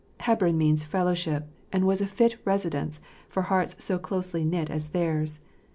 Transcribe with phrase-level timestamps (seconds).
[0.21, 5.41] Hebron means fellowship,* and was a fitting residence for hearts so closely knit as theirs.